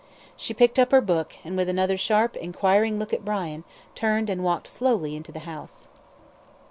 [0.35, 3.63] She picked up her book, and with another sharp enquiring look at Brian,
[3.93, 5.89] turned and walked slowly into the house.